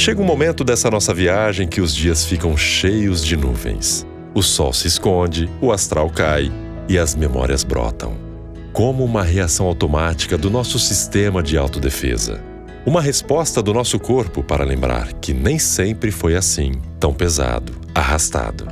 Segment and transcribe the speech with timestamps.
[0.00, 4.06] Chega um momento dessa nossa viagem que os dias ficam cheios de nuvens.
[4.34, 6.50] O sol se esconde, o astral cai
[6.88, 8.16] e as memórias brotam.
[8.72, 12.42] Como uma reação automática do nosso sistema de autodefesa.
[12.86, 18.68] Uma resposta do nosso corpo para lembrar que nem sempre foi assim, tão pesado, arrastado.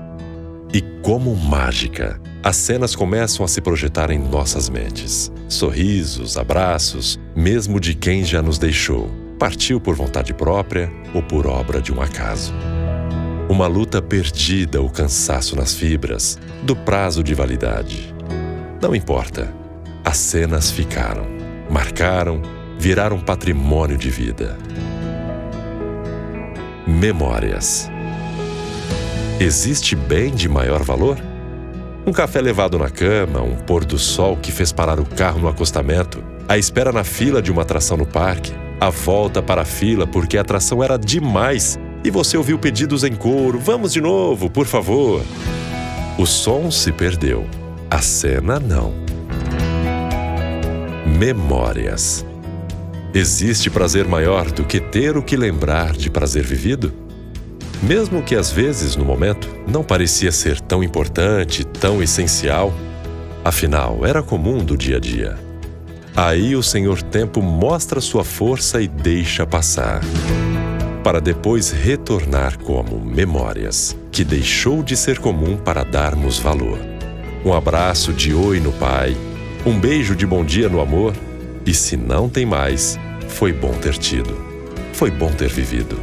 [0.73, 5.31] E como mágica, as cenas começam a se projetar em nossas mentes.
[5.47, 11.81] Sorrisos, abraços, mesmo de quem já nos deixou, partiu por vontade própria ou por obra
[11.81, 12.53] de um acaso.
[13.49, 18.15] Uma luta perdida, o cansaço nas fibras, do prazo de validade.
[18.83, 19.55] Não importa.
[20.05, 21.27] As cenas ficaram,
[21.71, 22.43] marcaram,
[22.79, 24.59] viraram patrimônio de vida.
[26.87, 27.91] Memórias.
[29.41, 31.19] Existe bem de maior valor?
[32.07, 35.49] Um café levado na cama, um pôr do sol que fez parar o carro no
[35.49, 40.07] acostamento, a espera na fila de uma atração no parque, a volta para a fila
[40.07, 44.67] porque a atração era demais e você ouviu pedidos em coro: vamos de novo, por
[44.67, 45.23] favor.
[46.19, 47.47] O som se perdeu,
[47.91, 48.93] a cena não.
[51.19, 52.25] Memórias.
[53.15, 56.93] Existe prazer maior do que ter o que lembrar de prazer vivido?
[57.83, 62.73] Mesmo que às vezes, no momento, não parecia ser tão importante, tão essencial,
[63.45, 65.48] afinal, era comum do dia a dia.
[66.19, 70.01] Aí o Senhor Tempo mostra sua força e deixa passar,
[71.05, 76.81] para depois retornar como memórias, que deixou de ser comum para darmos valor.
[77.45, 79.17] Um abraço de oi no Pai,
[79.65, 81.15] um beijo de bom dia no amor,
[81.65, 84.37] e se não tem mais, foi bom ter tido,
[84.93, 85.97] foi bom ter vivido.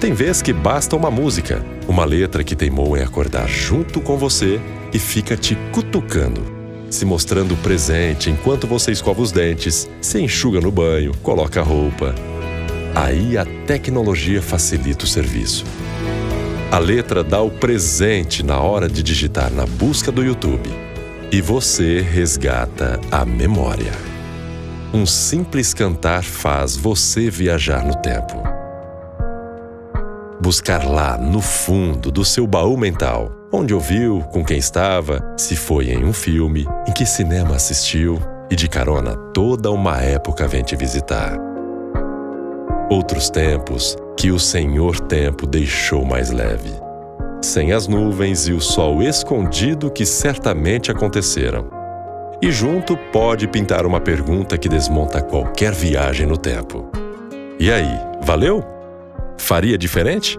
[0.00, 4.60] Tem vez que basta uma música, uma letra que teimou em acordar junto com você
[4.92, 6.57] e fica te cutucando,
[6.90, 12.14] se mostrando presente enquanto você escova os dentes, se enxuga no banho, coloca a roupa.
[12.94, 15.64] Aí a tecnologia facilita o serviço.
[16.70, 20.68] A letra dá o presente na hora de digitar na busca do YouTube.
[21.30, 23.92] E você resgata a memória.
[24.92, 28.57] Um simples cantar faz você viajar no tempo
[30.40, 35.90] buscar lá no fundo do seu baú mental, onde ouviu, com quem estava, se foi
[35.90, 40.76] em um filme, em que cinema assistiu e de carona toda uma época vem te
[40.76, 41.36] visitar.
[42.90, 46.72] Outros tempos que o Senhor Tempo deixou mais leve,
[47.42, 51.68] sem as nuvens e o sol escondido que certamente aconteceram.
[52.40, 56.88] E junto pode pintar uma pergunta que desmonta qualquer viagem no tempo.
[57.58, 57.90] E aí,
[58.22, 58.77] valeu?
[59.48, 60.38] Faria diferente?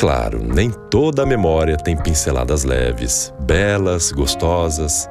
[0.00, 5.06] Claro, nem toda memória tem pinceladas leves, belas, gostosas,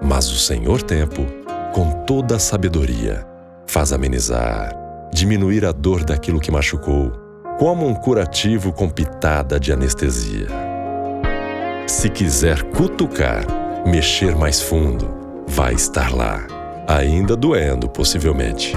[0.00, 1.26] mas o Senhor Tempo,
[1.74, 3.26] com toda a sabedoria,
[3.66, 4.72] faz amenizar,
[5.12, 7.12] diminuir a dor daquilo que machucou,
[7.58, 10.46] como um curativo com pitada de anestesia.
[11.86, 13.44] Se quiser cutucar,
[13.86, 16.46] mexer mais fundo, vai estar lá,
[16.86, 18.74] ainda doendo possivelmente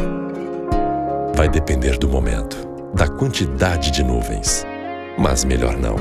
[1.41, 2.56] vai depender do momento,
[2.94, 4.63] da quantidade de nuvens.
[5.18, 5.96] Mas melhor não.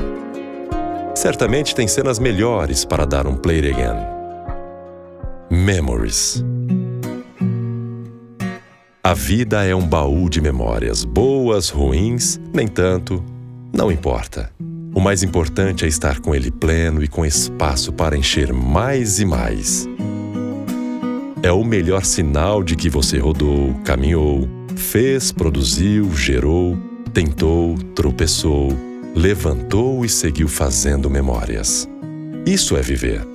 [1.15, 3.97] Certamente tem cenas melhores para dar um play again.
[5.49, 6.45] Memories.
[9.03, 13.25] A vida é um baú de memórias, boas, ruins, nem tanto,
[13.73, 14.51] não importa.
[14.93, 19.25] O mais importante é estar com ele pleno e com espaço para encher mais e
[19.25, 19.89] mais.
[21.41, 24.47] É o melhor sinal de que você rodou, caminhou,
[24.81, 26.77] Fez, produziu, gerou,
[27.13, 28.69] tentou, tropeçou,
[29.15, 31.87] levantou e seguiu fazendo memórias.
[32.45, 33.25] Isso é viver.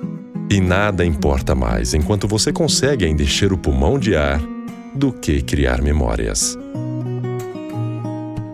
[0.51, 4.39] E nada importa mais enquanto você consegue ainda encher o pulmão de ar
[4.93, 6.55] do que criar memórias.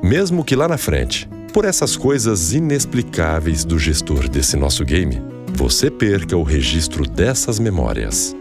[0.02, 5.22] Mesmo que lá na frente, por essas coisas inexplicáveis do gestor desse nosso game,
[5.54, 8.34] você perca o registro dessas memórias.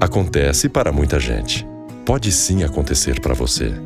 [0.00, 1.66] Acontece para muita gente.
[2.04, 3.85] Pode sim acontecer para você.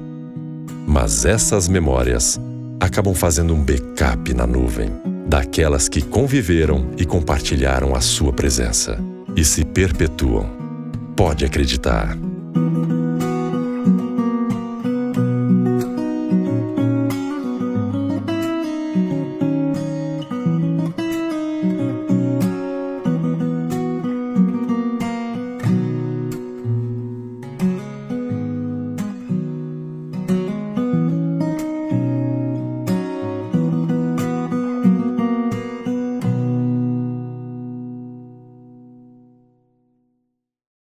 [0.93, 2.37] Mas essas memórias
[2.81, 4.91] acabam fazendo um backup na nuvem
[5.25, 8.99] daquelas que conviveram e compartilharam a sua presença
[9.37, 10.51] e se perpetuam.
[11.15, 12.19] Pode acreditar.